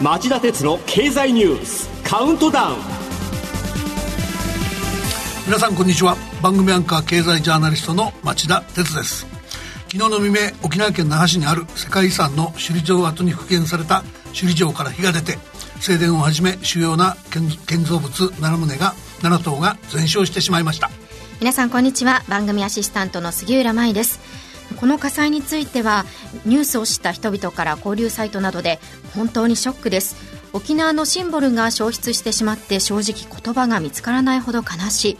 [0.00, 2.76] 町田鉄の経済ニュースカウントダウン。
[5.46, 6.16] 皆さんこんにちは。
[6.42, 9.26] 番組アンカー経済ジャーナリストの町田鉄です。
[9.92, 14.02] 昨日の未明沖縄県那覇市にある世界遺産の首里城跡に復元された
[14.32, 15.38] 首里城から火が出て
[15.80, 20.90] 正殿をはじめ主要な建造物7棟が7棟が全焼してしまいました。
[21.44, 22.22] 皆さんこんにちは。
[22.26, 24.18] 番組アシスタントの杉浦舞です。
[24.80, 26.06] この火災については
[26.46, 28.78] ニュースを知った人々から交流サイトなどで
[29.14, 30.16] 本当にショックです。
[30.54, 35.18] 沖縄のシンボルが消失してしまって正直言葉が見つからないほど悲しい。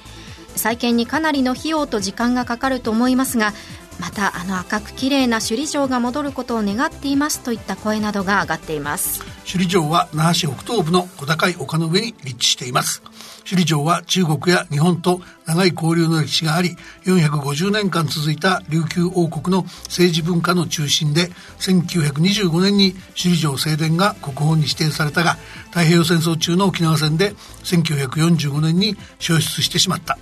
[0.56, 3.52] 再建にかなりの費用と時間がかかると思いますが
[3.98, 9.20] またあの赤く綺麗な首里城が戻ることを願っていますといった声などが上がっています。
[9.44, 13.02] 首里城は那覇市北東部の小高い丘の上に立地しています。
[13.44, 25.34] 首里城は中国や日本と長い交流の歴史があり450年間続いた琉球王国の政治文化の中心で1925年に首里城正殿が国宝に指定されたが
[25.66, 30.19] 太平洋戦争中の沖縄戦で1945年に消失してしまった。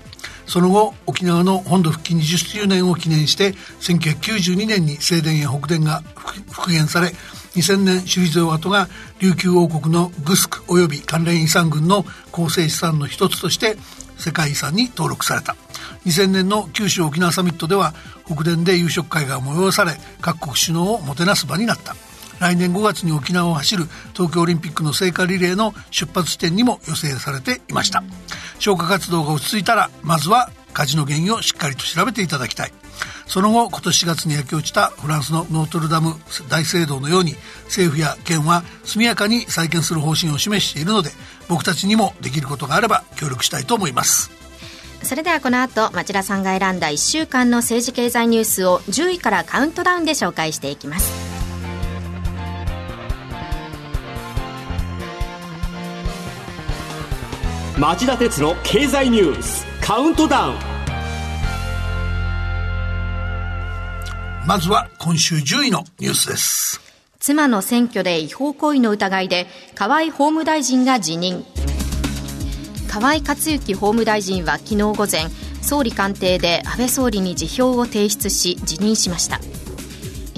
[0.52, 6.02] その後沖縄の本土復帰20周年を記念して1992年に正殿や北殿が
[6.50, 7.06] 復元され
[7.54, 8.86] 2000年首里城跡が
[9.18, 13.78] 琉球王国のグスク及び関連遺産群の構成資産の一つとして
[14.18, 15.56] 世界遺産に登録された。
[16.04, 17.94] 2000年の九州沖縄サミットでは
[18.26, 21.96] 北電で夕食会が催され各国首脳をもてなす場になった。
[22.40, 28.02] 来年5月に沖縄を走る東京オリンピックの聖火リレーの出発地点にも予定されていました。
[28.62, 32.72] 消火活動が落ち着いたらまずは火事の原因をしっかりと調べていただきたい。
[33.26, 36.14] その後今年4月に焼け落ちたフランスのノートルダム
[36.48, 41.10] 大聖堂のように政府や県は速やかに再建する方針を示しているので
[41.48, 44.30] 僕たちにもできることがあれば協力したいと思います。
[45.02, 51.31] それではこの後町田さんが選んだ1週間の政治経済ニュースを10位からカウントダウンで紹介していきます。
[57.78, 60.54] 町田鉄の経済ニュースカウントダウン
[64.46, 66.80] まずは今週10位のニュースです。
[67.18, 71.46] 妻の選挙で違法行為の疑いで河合法務大臣が辞任。
[72.90, 75.30] 河合克行法務大臣は昨日午前、
[75.62, 79.40] 総理官邸で安倍総理に辞表を提出し辞任しました。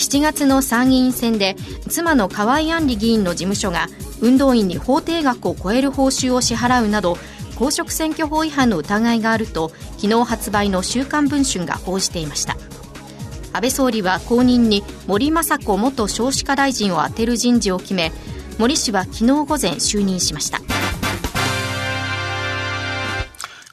[0.05, 1.57] 7月の参議院選で
[1.89, 3.87] 妻の河合案里議員の事務所が
[4.21, 7.17] 運動員に法定額を超える報酬を支払うなど
[7.57, 12.57] 公職選挙法違反の疑いがあると昨日発売の「週刊文春」が報じていました。
[13.55, 18.13] 安倍総理は後任に森雅子元少子化大臣を充てる人事を決め
[18.59, 20.61] 森氏は昨日午前就任しました。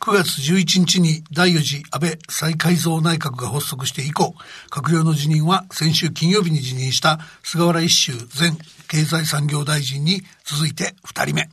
[0.02, 4.34] 9月11日に第4次安倍再改造内閣が発足して以降、
[4.72, 8.54] 閣僚の辞任は先週金曜日に辞任した菅原一秀前
[8.88, 11.50] 経済産業大臣に続いて2人目。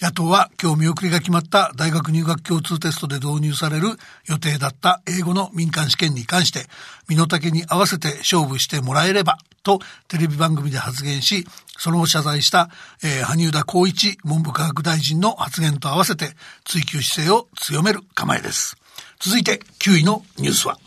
[0.00, 3.88] 野党は今日見送りが決まった大学入学共通テストで導入される
[4.28, 6.66] 予定だった英語の民間試験に関して
[7.08, 12.70] 身の丈に合わせて勝負してもらえればとテレビ番組で発言し、その後謝罪した、
[13.02, 16.26] えー、羽生田光一文部科学大臣の発言と合わせて
[16.64, 18.76] 追及姿勢を強める構えです。
[19.18, 20.78] 続いて9位のニュースは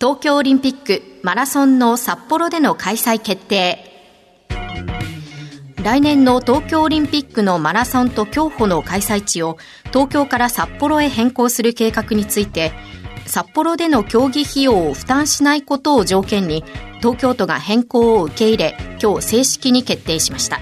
[0.00, 3.88] 東京オリンピックマラソンの札幌での開催決定。
[5.82, 12.72] 来年の東京オリンピックのマラソンと競歩の開催地を東京から札幌へ変更する計画について
[13.26, 16.64] 札幌での競技費用を負担しないことを条件に
[16.98, 20.60] 東京都が変更を受け入れ今日正式に決定しました。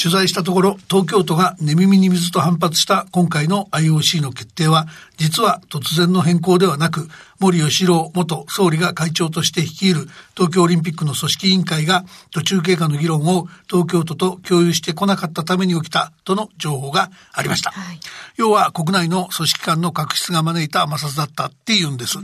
[0.00, 4.86] 取材したところ、東京都が寝耳に水と反発した今回の IOC の決定は、
[5.16, 7.08] 実は突然の変更ではなく、
[7.40, 17.70] 森喜朗元総理が会長として率いる東京オリンピックの組織委員会が途中経過の議論を東京都と共有してこなかったために起きたとの情報がありました。
[17.70, 18.00] はい、
[18.36, 22.18] 要は国内の組織間の確執が招いた摩擦だったっていうんです。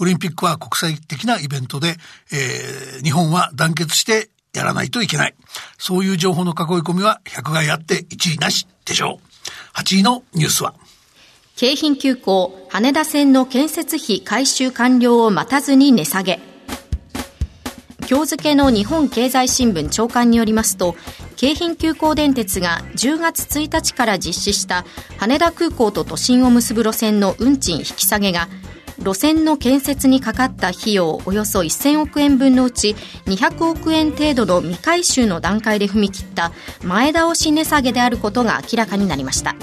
[0.00, 1.96] オリンピックは国際的なイベントで、
[2.32, 5.34] えー、日本は団結してやらないといけない。
[5.78, 9.20] そういう情報の囲い込みは100害あって1位なしでしょ
[9.74, 9.78] う。
[9.78, 10.74] 8位のニュースは。
[11.56, 16.40] 京浜急行羽田線の建設費回収完了を待たずに値下げ。
[18.08, 20.96] 今日付の日本経済新聞長官によりますと、
[21.36, 24.84] 京浜急行電鉄が10月1日から実施した
[25.18, 28.48] 羽田空港と都心を結ぶ路線の運賃引き下げが
[28.98, 32.96] 路線の建設にかかった費用およそ1000億円分のうち
[33.26, 36.52] 200億円程度の未回収の段階で踏み切った
[36.82, 39.54] 前倒し値下げであることが明らかになりました。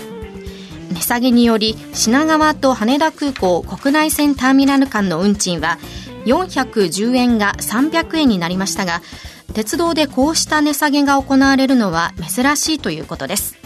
[0.96, 5.78] 値下げにより品川と羽田空港国内線ターミナル間の運賃は
[6.26, 9.02] 410円が300円になりましたが
[9.54, 13.65] 鉄道でこうした値下げが行われるのは珍しいということです。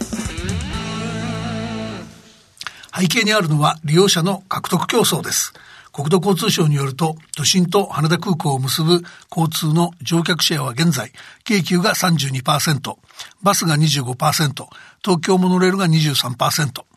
[2.99, 5.53] 背景にあるのは利用者の獲得競争です。
[5.93, 11.13] 国土交通省によると、都心と羽田空港を結ぶ交通の乗客シェアは現在、
[11.45, 12.97] 京急が32%、
[13.41, 14.67] バスが25%、
[15.01, 16.88] 東京モノレールが23%、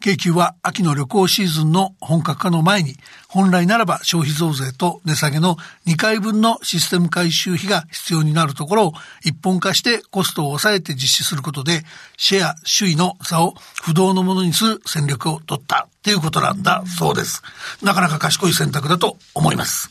[0.00, 2.96] 京急は秋の旅行シーズンの本格化の前に、
[3.28, 5.56] 本来ならば消費増税と値下げの
[5.86, 8.92] 2回分のシステム回収費が必要になるところを
[9.22, 11.84] 一本化してコストを抑えて実施することで、
[12.16, 17.42] シェア首位の座を不動のものにする戦略を取ったということなんだそうです。
[17.82, 19.90] なかなか賢い選択だと思います。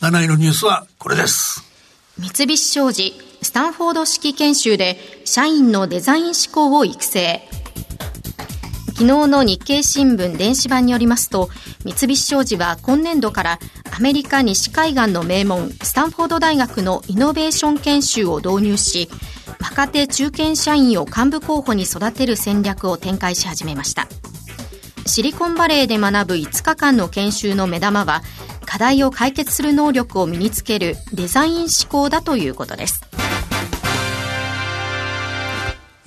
[0.00, 1.64] 7位のニュースはこれです。
[2.16, 3.12] 三菱商事、
[3.42, 7.48] スタンフォード式研修で社員のデザイン思考を育成。
[8.98, 11.50] 昨日の日経新聞電子版によりますと
[11.84, 13.58] 三菱商事は今年度から
[13.96, 19.08] アメリカ西海岸の名門スタンフォード大学のイノベーション研修を導入し
[19.60, 24.08] 若手中堅社員を幹部候補に育てる戦略を展開し始めました。
[25.06, 28.22] シリコンバレーで学ぶ5日間の研修の目玉は
[28.66, 33.07] 課題を解決する能力を身につけるデザイン思考だということです。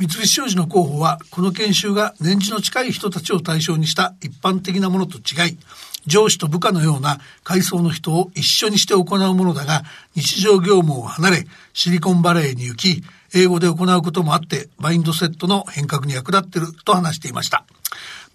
[0.02, 5.60] 三菱商事の候補は、この研修が年次の近い人たちを対象にした一般的なものと違い、
[6.08, 9.84] 上司と部下のような階層の人を一緒にして行うものだが、
[10.16, 13.04] 日常業務を離れ、シリコンバレーに行き、
[13.36, 17.64] 英語で行うこともあって、マインドセットの変革に役立ってると話していました。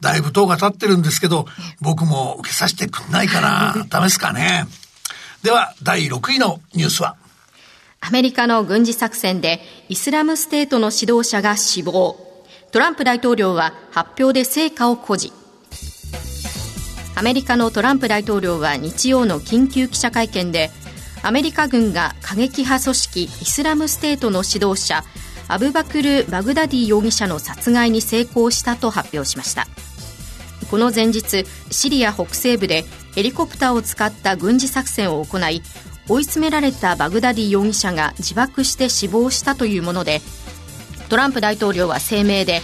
[0.01, 1.49] だいぶ塔が立ってるんですけど、
[1.81, 3.87] 僕も受けさせてくんないかな。
[3.89, 4.69] ダメですかね。
[5.43, 7.17] では、第6位のニュースは
[8.01, 12.17] アメリカの軍事作戦でイスラムステートの指導者が死亡。
[12.71, 15.47] トランプ大統領は発表で成果を誇示。
[17.15, 20.71] アメリカのトランプ大統領は日曜の緊急記者会見で、
[21.23, 25.03] アメリカ軍が過激派組織イスラムステートの指導者、
[25.49, 29.67] アブバクル・バグダディ容疑者の殺害に成功したと発表しました。
[30.71, 32.85] この前日、シリア北西部で
[33.15, 35.63] ヘリコプターを使った軍事作戦を行い、
[36.09, 40.21] 追い詰められたバグダディ容疑者が自爆して死亡したというもので
[41.09, 42.61] トランプ大統領は声明で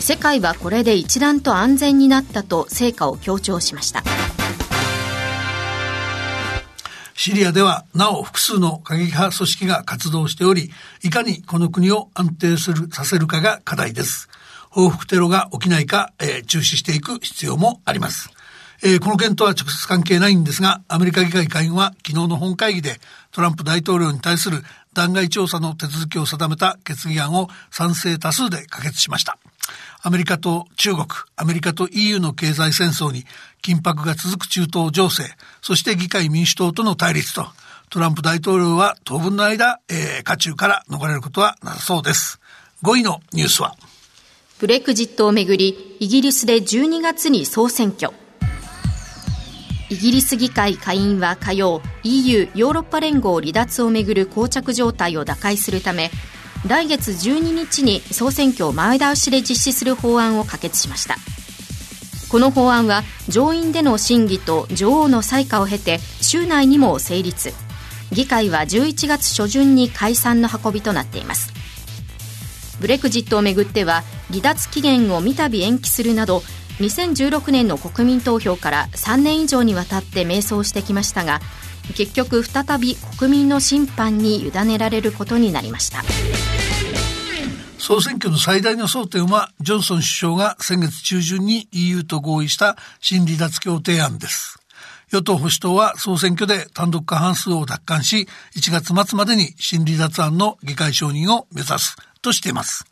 [0.00, 4.04] 世界はこれで一段と安全になったと成果を強調しました。
[7.14, 10.70] シリアではなお複数の過激派組織が活動しており
[11.02, 14.28] いかにこの国を安定するさせるかが課題です。
[14.70, 18.35] 報復テロが起きないか、えー、注視していく必要もあります。
[18.82, 23.00] えー、この件とは直接関係ないんですが、アメリカ議会下院は昨日の本会議で
[23.32, 24.62] トランプ大統領に対する
[24.92, 29.38] 弾劾調査の手続きを定めた決議案を賛成多数で可決しました。
[30.02, 31.06] アメリカと中国、
[31.36, 33.24] アメリカと EU の経済戦争に
[33.62, 35.24] 緊迫が続く中東情勢、
[35.62, 37.46] そして議会民主党との対立と、
[37.88, 42.40] トランプ大統領は当分の間、えー、渦中から逃れることはなさそうです。
[42.82, 43.76] 5位のニュースは
[44.58, 48.12] ブレクジットをめぐり、イギリスで12月に総選挙。
[49.88, 56.10] イギリス議会下院は火曜 EU= ヨーロッパ連合離脱をめぐる膠着状態を打開するため
[56.66, 61.16] 来月12日に総選挙を前倒しで実施する法案を可決しました。
[62.28, 67.52] この法案は上院での審議と女王の採火を経て週内にも成立。
[68.10, 71.52] 議会は11月初旬に解散の運びとなっています。
[72.80, 76.42] ブレクジットをめぐっては離脱期限を三度延期するなど
[76.78, 81.40] 2016年の国民投票から3年以上にわたって迷走してきましたが
[81.94, 86.02] 結局再び国民の審判に委ねられることになりました。
[87.78, 94.58] 総選挙の最大の争点はジョンソン首相が先月中旬に EU と合意した新離脱協定案です。
[95.12, 102.86] 与党保守党は総選挙で単独過半数を奪還し1月末までに新離脱案の議会承認を目指すとしています。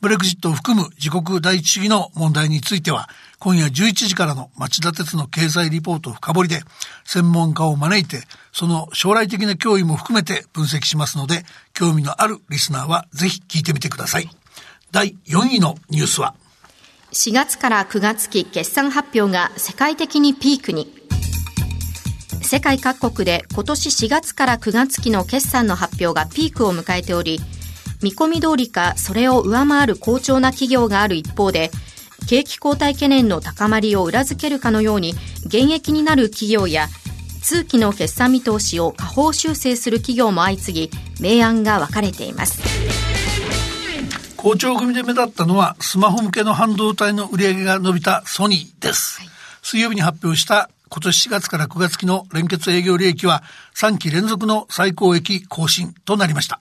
[0.00, 6.60] ブレグジットを含む自国第一主義の問題については、今夜11時からの町田鉄の経済リポート深掘りで、
[7.04, 14.28] 専門家を招いて、その将来的な脅威も含めて分析しますので、興味のあるリスナーはぜひ聞いてみてください。
[14.90, 16.34] 第4位のニュースは、
[17.12, 20.92] 4月から9月期決算発表が世界的にピークに。
[22.42, 27.40] 世界各国で今年4月から9月期の決算の発表がピークを迎えており、
[28.02, 31.70] 見込み通りかそれを上回る好調な企業がある一方で、
[32.28, 36.88] 景気後退懸念の高まりを裏付けるかのように、現役になる企業や、
[37.42, 42.60] 通期の決算見通しを下方修正する企業も相次ぎ、明暗が分かれています。
[44.36, 49.20] 好調組で目立ったのはスマホ向けの半導体の売り上げが伸びたソニーです。
[49.20, 49.30] はい、
[49.62, 53.42] 水曜日に発表した今年4月から9月期の連結営業利益は
[53.74, 56.60] 3期連続の最高益更新となりました。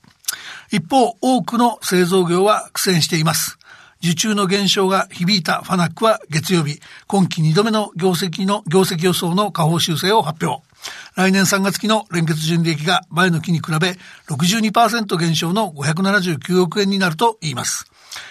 [0.72, 3.58] 一方、多くの製造業は苦戦しています。
[4.04, 10.64] 受注の減少が響いたファナックは月曜日、今期2度目の業績の、業績予想の下方修正を発表。
[11.16, 13.98] 来年3月期の連結純利益が前の期に比べ
[14.28, 17.86] 62%減少の579億円になると言います。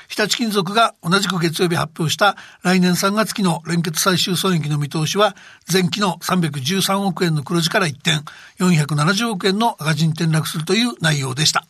[0.09, 5.35] 日立金属が同じく月曜日発表した来年3月期の連結最終損益の見通しは
[5.73, 8.25] 前期の313億円の黒字から一転
[8.59, 11.65] 470億円の赤字に転落するという内容でした。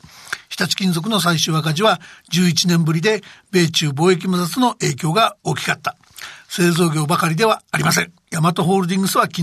[0.49, 2.01] 日立金属の最終赤字は
[2.33, 5.97] 11年ぶりで米中貿易摩擦の影響が大きかった。
[6.49, 8.24] 製造業ばかりではありません。
[8.35, 9.43] ヤマトホールディングスは昨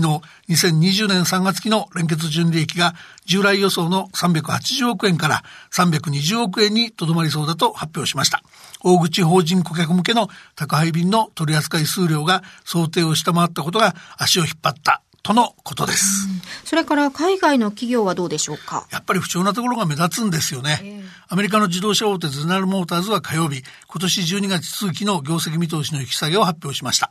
[0.50, 2.94] 2020年3月期の連結純利益が
[3.24, 8.42] 従来予想の380億円から320億円にとどまりそうだと発表しました。
[8.84, 16.28] 大口法人顧客向けの宅配便の取扱数量が想定を下回ったことが足を引っ張ったとのことです。
[16.64, 18.86] それから海外の企業はどうでしょうか？
[18.90, 20.80] やっぱり不調なところが目立つんですよね。
[20.82, 27.10] えー、アメリカの自動車大手ゼネラルモーターズは火曜日、今年12月通期の業績見通しの引き下げを発表しました。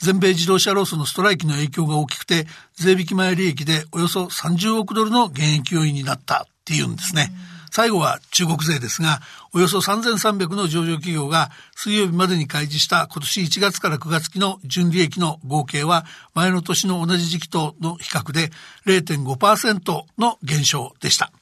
[0.00, 7.32] 全米自動車ロスのストライキの影響が大きくて、税引き前利益でおよそ30億ドルの減益要因になったっていうんですね。
[7.70, 9.20] 最後は中国勢ですが、
[9.52, 18.50] およそ3300の上場企業が水曜日までに開示した今年1月から9月期の純利益の合計は前の年の同じ時期との比較で
[18.86, 21.32] 0.5%の減少でした。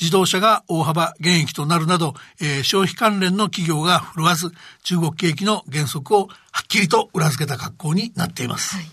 [0.00, 6.28] 自動車が大幅減益となるなど、えー、消費関連の企業が振るわず中国景気の減速を
[6.66, 8.74] っきりと裏付けた格好になっています。
[8.74, 8.86] はい、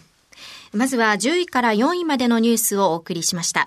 [0.73, 3.65] まずは10位から4位までのニュースをお送りしました。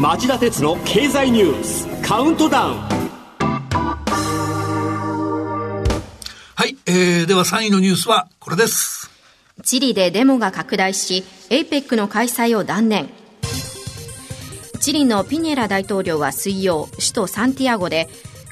[0.00, 2.88] 町田鉄の経済ニュースカウントダウンは
[6.64, 9.10] い、えー、では3位のニュースはこれです
[9.64, 13.10] チリでデモが拡大し APEC の開催を断念
[14.80, 18.08] チリのピネラ大統領は水曜首都サンティアゴで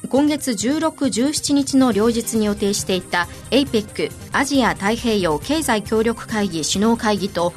[0.09, 7.53] 今月16、17日の両日に予定していた APEC アジア太平洋経済協力会議首脳会議と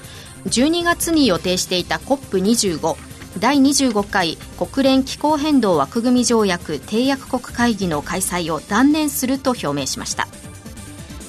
[0.45, 2.95] 12月に予定していた COP25
[3.37, 10.27] 第25回国連気候変動枠組条約締約国会議の開催を断念すると表明しました。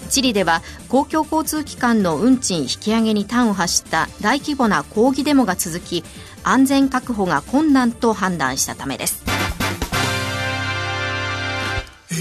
[0.08, 6.02] チリでは公共交通機関の運賃引き上げに端を発した大規模な抗議デモが続き
[6.42, 9.29] 安全確保が困難と判断したためです。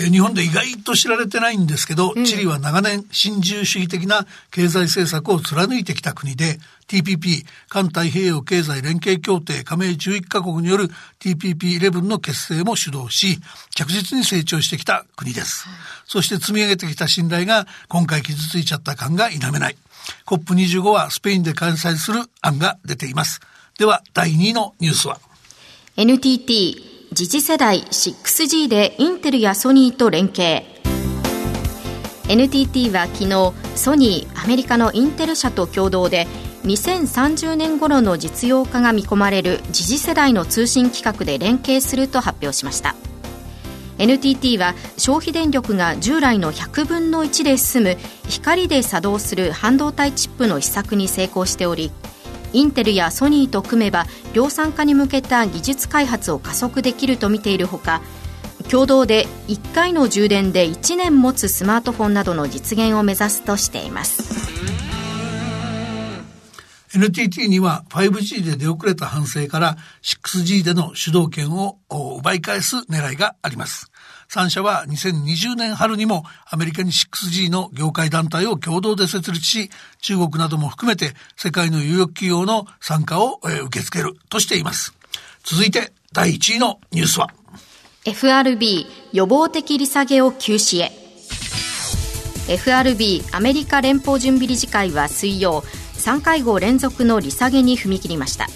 [0.07, 10.89] ー、日本で意外と知られてないんですけど、うん、チリは長年新自由主義的な経済政策を貫いてきた国で、TPP、環太平洋経済連携協定加盟11カ国による
[11.19, 13.39] TPP11 の結成も主導し、
[13.75, 15.67] 着実に成長してきた国です。
[16.05, 19.77] そして積み上げてきた信頼が今回傷ついちゃった感が否めない。
[20.25, 23.39] COP25 はスペインで開催する案が出ています。
[23.77, 25.19] では、第2位のニュースは
[25.95, 30.63] NTT 次次世代 6G でインテルやソニーと連携。
[32.27, 36.27] NTT は昨日ソニーアメリカのインテル社と共同で
[36.65, 42.95] 2030年頃の実用化が見込まれる次次世代の通信規格で連携すると発表しました。
[43.97, 47.97] NTT は消費電力が従来の100分の1で済む
[48.27, 51.91] 光で作動する半導体チップの試作に成功しており
[52.53, 58.01] インテルやソニーと組めば量産化に向けた技術開発を加速できると見ているほか
[58.69, 64.68] 共同で1回の充電で1年持つスマートフォンなどの実現を目指すとしています。
[66.95, 73.91] NTT には 5G で出遅れた反省から 6G での主導権を奪い返す狙いがあります。
[74.29, 79.69] 3社は2020年春にもアメリカに 6G の業界団体を共同で設立し、
[80.01, 84.93] 中国なども含めて世界の有力企業の参加を受け付けるとしています。
[85.43, 87.29] 続いて第1位のニュースは。
[88.05, 90.91] FRB 予防的利下げを休止へ。
[92.47, 95.63] FRB アメリカ連邦準備理事会は水曜
[95.99, 98.47] 3会合連続の利下げに踏み切りました。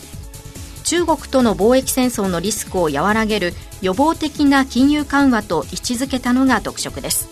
[0.84, 7.28] 中国との貿易戦争のリスクを和らげる予防的な金融緩和と位置づけたのが特色です。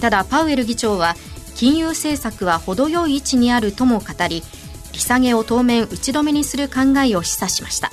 [0.00, 1.14] ただパウエル議長は
[1.54, 4.42] 金融政策は程よい位置にあるとも語り
[4.92, 7.90] 利下げを当面打ち止めにする考えを示唆しました。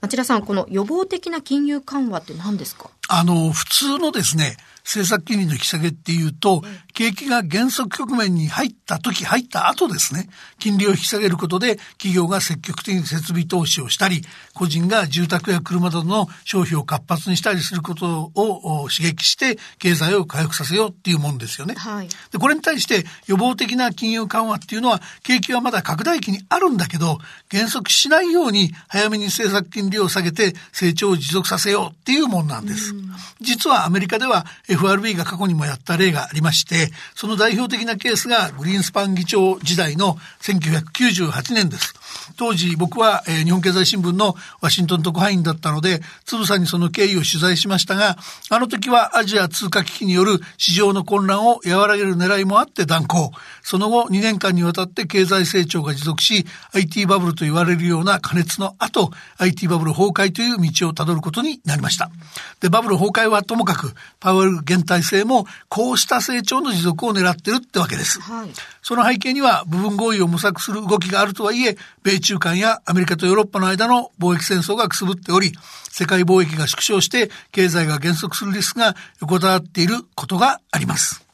[0.00, 2.90] 町田さん、この予防的な金融緩和って何ですか？
[3.14, 10.28] あの、普通のですね、政策金利の引き下げっていうと、景気が減速局面に入った時、入った後ですね、
[10.58, 14.22] 金利を引き下げることで企業が積極的に設備投資をしたり、
[14.54, 21.74] 個人が住宅や車などの消費を活発にしたりすることを刺激して経済を回復させようっていうもんですよね。
[21.74, 32.94] はい、でこれに対して予防的な金融緩和っていうのは景気はまだ拡大期にあるんだけど、減速しないように早めに政策金利を下げて成長を持続させようっていうもんなんです。
[33.40, 41.94] 実はアメリカでは FRB が過去にもやった例がありまして、その代表的なケースがグリーンスパン議長時代の1998年です。
[42.36, 48.16] 当時僕は、えー、日本経済新聞のワシントン特派員だったので、つぶさにその経緯を取材しましたが、
[48.50, 53.32] あの時はアジア通貨危機による市場の混乱を和らげる狙いもあって断行。
[53.62, 62.10] その後2年間にわたって経済成長が持続し、IT バブルと言われるような加熱の後、IT バブル崩壊という道をたどることになりました。
[62.60, 68.20] で、バブル崩壊はともかく、パウエル現体制もこうした成長の持続を狙ってるってわけです。
[68.20, 68.50] はい、
[68.82, 75.52] その背景には部分合意を模索する動きがあるとはいえ、米中間やアメリカとヨーロッパの間の貿易戦争がくすぶっており、
[75.90, 81.24] 世界貿易が縮小して経済が減速するリスクが横たわっていることがあります。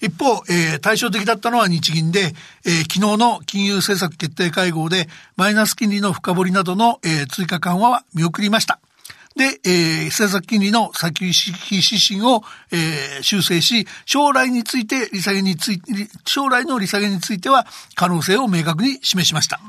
[0.00, 2.34] 一方、えー、対照的だったのは日銀で、
[2.64, 8.78] えー、昨日の金融政策決定会合でマイナス金利の深掘りなどの、えー、追加緩和は見送りました。
[9.36, 19.60] で、えー、政策金利の先行き指針を、えー、修正し、将来について、利下げについて、将来の利下げについては可能性を明確に示しました。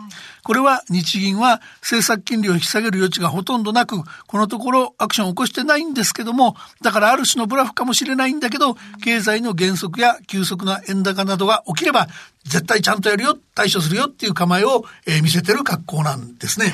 [0.44, 12.08] これは日銀は政策金利を引き下げる余地がほとんどなく、このところアクションを起こしてないんですけども、だからある種のブラフかもしれないんだけど、経済の減速や急速な円高などが起きれば、
[12.46, 16.72] 絶対ちゃんとやるよ、対処するよっていう構えを、えー、見せてる格好なんですね。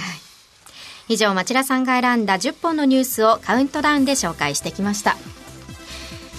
[1.09, 5.17] 以上町田さんが選んだ10本のニュースをカウントダウンで紹介してきました。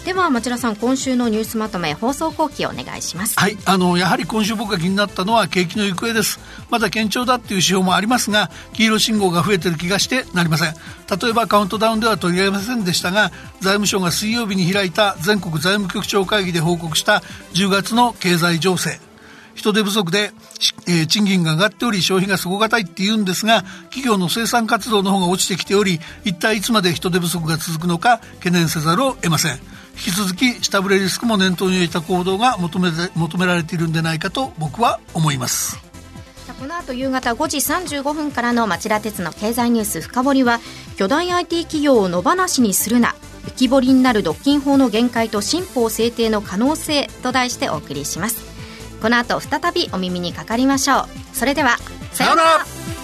[0.04, 3.38] では町田さん今週のニュースまとめ放送後期お願いします。
[3.38, 6.40] はいあのやはり今週僕が気になったのは景気の行方です。
[6.70, 10.74] まだ堅調だっていう指標もありますが黄色信号が増えてる気がしてなりません。
[10.74, 17.22] 例えばカウントダウンでは取り上げませんでしたが財務省が水曜日に開いた全国財務局長会議で報告した
[17.54, 19.00] 10月の経済情勢。
[19.54, 20.32] 人手不足で、
[20.86, 29.52] えー、賃金が上がっており消費が底堅いって言うんですが企業の生産活動の方が落ちてきており一体いつまで人手不足が続くのか懸念せざるを得ません。
[29.94, 35.78] 引き続き下振れリスクも念頭に置いた行動が求め求められているんでないかと僕は思います。
[36.58, 40.60] この後夕方5時35分からの町田鉄の経済ニュース深掘りは
[40.96, 43.14] 巨大 IT 企業を野放しにするな
[43.46, 48.53] 浮き彫りになる独禁法の限界と新法制定の可能性と題してお送りします。
[49.04, 51.06] この後再びお耳にかかりましょう。
[51.34, 51.76] それでは
[52.12, 53.03] さようなら。